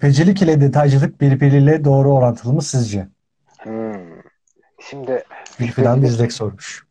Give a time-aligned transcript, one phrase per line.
[0.00, 3.08] Şüphecilik ile detaycılık birbiriyle doğru orantılı mı sizce?
[3.58, 3.94] Hmm.
[4.78, 5.24] Şimdi
[5.58, 6.86] şüphecilik, Dizdek sormuş.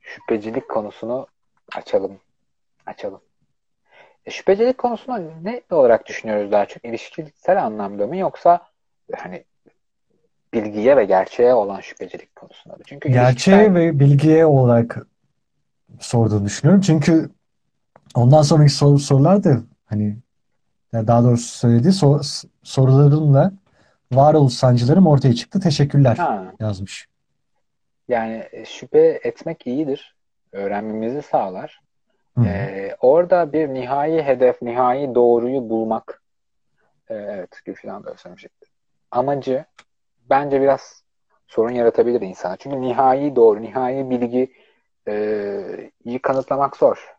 [0.00, 1.26] şüphecilik konusunu
[1.76, 2.18] açalım.
[2.86, 3.20] Açalım.
[4.26, 6.84] E, şüphecilik konusunu ne olarak düşünüyoruz daha çok?
[6.84, 8.60] İlişkisel anlamda mı yoksa
[9.16, 9.44] hani
[10.54, 12.82] bilgiye ve gerçeğe olan şüphecilik konusunda mı?
[12.86, 15.06] Çünkü Gerçeğe ilişkisel ve bilgiye olarak
[16.00, 16.80] sorduğunu düşünüyorum.
[16.80, 17.30] Çünkü
[18.14, 20.16] ondan sonraki sor- sorular da hani
[20.92, 23.52] daha doğrusu söylediği sor- sorularımla
[24.12, 25.60] varoluş sancılarım ortaya çıktı.
[25.60, 27.08] Teşekkürler ha, yazmış.
[28.08, 30.16] yani e, şüphe etmek iyidir.
[30.52, 31.80] Öğrenmemizi sağlar.
[32.34, 32.46] Hı hı.
[32.46, 36.22] E, orada bir nihai hedef, nihai doğruyu bulmak
[37.08, 38.48] e, evet Gülfidan da öyle söylemişti.
[39.10, 39.64] Amacı
[40.30, 41.02] bence biraz
[41.48, 42.56] sorun yaratabilir insana.
[42.56, 44.52] Çünkü nihai doğru, nihai bilgi
[45.08, 47.16] e, iyi kanıtlamak zor.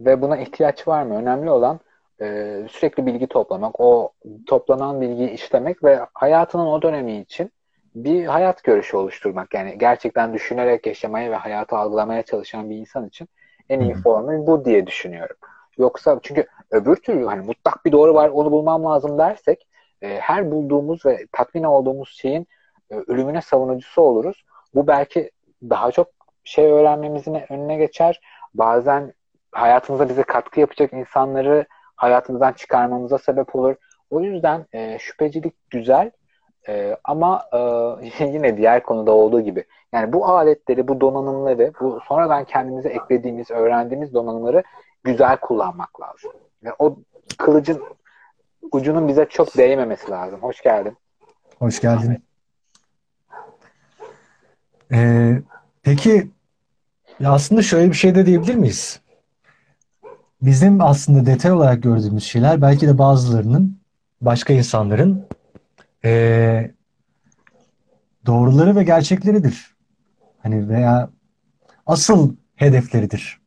[0.00, 1.14] Ve buna ihtiyaç var mı?
[1.16, 1.80] Önemli olan
[2.20, 4.12] e, sürekli bilgi toplamak, o
[4.46, 7.52] toplanan bilgiyi işlemek ve hayatının o dönemi için
[7.94, 9.54] bir hayat görüşü oluşturmak.
[9.54, 13.28] Yani gerçekten düşünerek yaşamaya ve hayatı algılamaya çalışan bir insan için
[13.68, 15.36] en iyi formül bu diye düşünüyorum.
[15.78, 19.66] Yoksa çünkü öbür türlü hani mutlak bir doğru var onu bulmam lazım dersek
[20.02, 22.46] e, her bulduğumuz ve tatmin olduğumuz şeyin
[22.90, 24.44] e, ölümüne savunucusu oluruz.
[24.74, 25.30] Bu belki
[25.62, 26.08] daha çok
[26.44, 28.20] şey öğrenmemizin önüne geçer.
[28.54, 29.12] Bazen
[29.52, 31.66] hayatımıza bize katkı yapacak insanları
[31.96, 33.74] hayatımızdan çıkarmamıza sebep olur.
[34.10, 36.10] O yüzden e, şüphecilik güzel
[36.68, 42.44] e, ama e, yine diğer konuda olduğu gibi yani bu aletleri, bu donanımları, bu sonradan
[42.44, 44.62] kendimize eklediğimiz, öğrendiğimiz donanımları
[45.04, 46.32] güzel kullanmak lazım.
[46.64, 46.98] Ve o
[47.38, 47.82] kılıcın
[48.72, 50.42] ucunun bize çok değmemesi lazım.
[50.42, 50.96] Hoş geldin.
[51.58, 52.22] Hoş geldin.
[54.92, 55.32] Ee,
[55.82, 56.30] peki
[57.20, 59.00] ya aslında şöyle bir şey de diyebilir miyiz?
[60.46, 63.80] Bizim aslında detay olarak gördüğümüz şeyler belki de bazılarının
[64.20, 65.26] başka insanların
[66.04, 66.70] ee,
[68.26, 69.76] doğruları ve gerçekleridir.
[70.38, 71.10] Hani veya
[71.86, 73.40] asıl hedefleridir.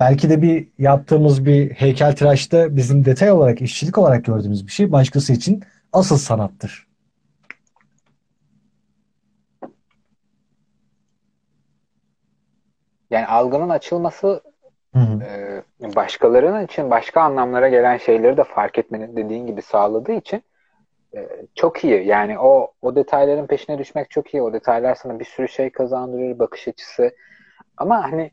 [0.00, 5.32] Belki de bir yaptığımız bir heykeltıraşta bizim detay olarak, işçilik olarak gördüğümüz bir şey başkası
[5.32, 5.62] için
[5.92, 6.86] asıl sanattır.
[13.10, 14.42] Yani algının açılması
[14.96, 15.22] Hı hı.
[15.22, 15.45] e,
[15.80, 20.42] başkalarının için başka anlamlara gelen şeyleri de fark etmenin dediğin gibi sağladığı için
[21.14, 22.06] e, çok iyi.
[22.06, 24.42] Yani o o detayların peşine düşmek çok iyi.
[24.42, 27.10] O detaylar sana bir sürü şey kazandırır, bakış açısı.
[27.76, 28.30] Ama hani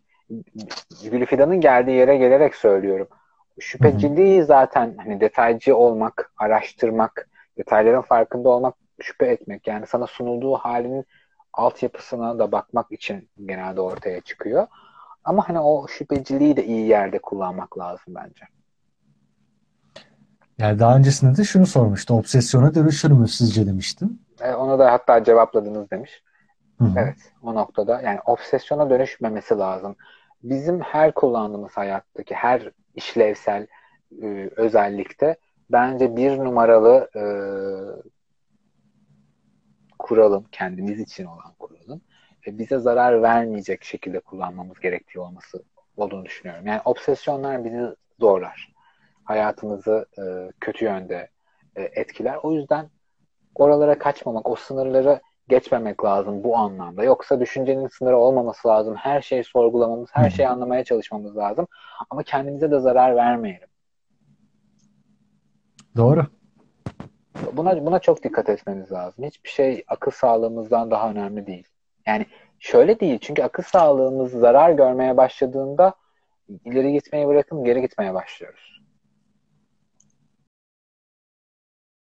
[1.03, 3.07] Gülfidan'ın geldiği yere gelerek söylüyorum.
[3.59, 9.67] Şüpheciliği zaten hani detaycı olmak, araştırmak, detayların farkında olmak, şüphe etmek.
[9.67, 11.05] Yani sana sunulduğu halinin
[11.53, 14.67] altyapısına da bakmak için genelde ortaya çıkıyor.
[15.23, 18.45] Ama hani o şüpheciliği de iyi yerde kullanmak lazım bence.
[20.57, 22.13] Yani daha öncesinde de şunu sormuştu.
[22.13, 24.19] Obsesyona dönüşür mü sizce demiştim.
[24.41, 26.23] E, onu da hatta cevapladınız demiş.
[26.79, 26.93] Hı hı.
[26.97, 29.95] Evet, o noktada yani obsesyona dönüşmemesi lazım.
[30.43, 33.67] Bizim her kullandığımız hayattaki her işlevsel
[34.21, 35.37] e, özellikte
[35.69, 37.23] bence bir numaralı e,
[39.99, 42.12] kuralın, kendimiz için olan kuralın e,
[42.47, 45.63] bize zarar vermeyecek şekilde kullanmamız gerektiği olması
[45.97, 46.67] olduğunu düşünüyorum.
[46.67, 48.73] Yani obsesyonlar bizi zorlar.
[49.23, 51.29] Hayatımızı e, kötü yönde
[51.75, 52.39] e, etkiler.
[52.43, 52.89] O yüzden
[53.55, 57.03] oralara kaçmamak, o sınırları geçmemek lazım bu anlamda.
[57.03, 58.95] Yoksa düşüncenin sınırı olmaması lazım.
[58.95, 61.67] Her şeyi sorgulamamız, her şeyi anlamaya çalışmamız lazım.
[62.09, 63.67] Ama kendimize de zarar vermeyelim.
[65.97, 66.25] Doğru.
[67.53, 69.25] Buna buna çok dikkat etmemiz lazım.
[69.25, 71.67] Hiçbir şey akıl sağlığımızdan daha önemli değil.
[72.07, 72.25] Yani
[72.59, 73.19] şöyle değil.
[73.21, 75.93] Çünkü akıl sağlığımız zarar görmeye başladığında
[76.65, 78.72] ileri gitmeyi bırakın geri gitmeye başlıyoruz.